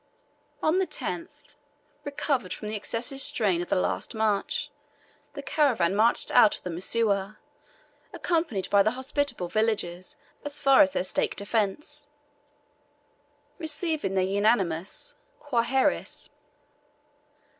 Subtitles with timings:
[0.63, 1.53] On the 10th,
[2.03, 4.71] recovered from the excessive strain of the last march,
[5.33, 7.37] the caravan marched out of Msuwa,
[8.11, 12.07] accompanied by the hospitable villagers as far as their stake defence,
[13.59, 16.29] receiving their unanimous "Kwaheris."